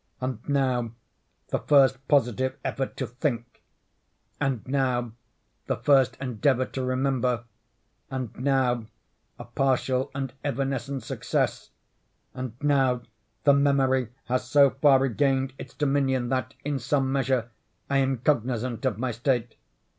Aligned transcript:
And 0.19 0.39
now 0.49 0.93
the 1.49 1.59
first 1.59 2.07
positive 2.07 2.57
effort 2.65 2.97
to 2.97 3.05
think. 3.05 3.61
And 4.39 4.67
now 4.67 5.11
the 5.67 5.75
first 5.75 6.17
endeavor 6.19 6.65
to 6.65 6.83
remember. 6.83 7.43
And 8.09 8.35
now 8.35 8.87
a 9.37 9.43
partial 9.45 10.09
and 10.15 10.33
evanescent 10.43 11.03
success. 11.03 11.69
And 12.33 12.53
now 12.63 13.03
the 13.43 13.53
memory 13.53 14.09
has 14.23 14.45
so 14.49 14.71
far 14.71 14.97
regained 14.97 15.53
its 15.59 15.75
dominion, 15.75 16.29
that, 16.29 16.55
in 16.65 16.79
some 16.79 17.11
measure, 17.11 17.51
I 17.87 17.99
am 17.99 18.17
cognizant 18.17 18.83
of 18.85 18.97
my 18.97 19.11
state. 19.11 19.53